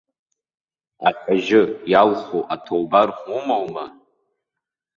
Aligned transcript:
Аҳәажьы 1.07 1.61
иалху 1.91 2.41
аҭоубар 2.53 3.09
умоума? 3.35 3.85